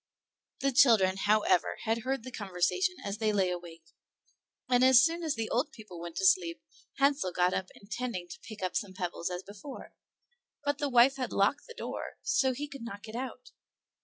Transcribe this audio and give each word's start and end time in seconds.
The 0.61 0.71
children, 0.71 1.15
however, 1.15 1.77
had 1.83 1.99
heard 1.99 2.23
the 2.23 2.31
conversation 2.31 2.95
as 3.05 3.19
they 3.19 3.31
lay 3.31 3.51
awake, 3.51 3.83
and 4.67 4.83
as 4.83 5.03
soon 5.03 5.21
as 5.21 5.35
the 5.35 5.47
old 5.51 5.71
people 5.71 6.01
went 6.01 6.15
to 6.15 6.25
sleep 6.25 6.59
Hansel 6.97 7.31
got 7.31 7.53
up 7.53 7.67
intending' 7.75 8.27
to 8.29 8.39
pick 8.39 8.63
up 8.63 8.75
some 8.75 8.95
pebbles 8.95 9.29
as 9.29 9.43
before; 9.43 9.93
but 10.63 10.79
the 10.79 10.89
wife 10.89 11.17
had 11.17 11.31
locked 11.31 11.67
the 11.67 11.75
door, 11.75 12.17
so 12.23 12.47
that 12.49 12.57
he 12.57 12.67
could 12.67 12.81
not 12.81 13.03
get 13.03 13.15
out. 13.15 13.51